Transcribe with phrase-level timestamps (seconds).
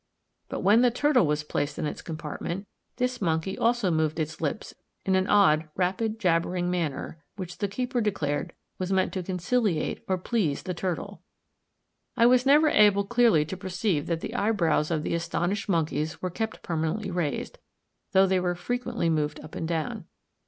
[0.49, 2.65] But when the turtle was placed in its compartment,
[2.95, 4.73] this monkey also moved its lips
[5.05, 10.17] in an odd, rapid, jabbering manner, which the keeper declared was meant to conciliate or
[10.17, 11.21] please the turtle.
[12.17, 16.63] I was never able clearly to perceive that the eyebrows of astonished monkeys were kept
[16.63, 17.59] permanently raised,
[18.11, 20.05] though they were frequently moved up and down.